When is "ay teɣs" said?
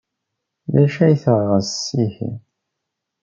1.05-1.75